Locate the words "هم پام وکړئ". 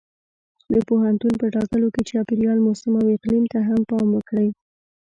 3.67-4.49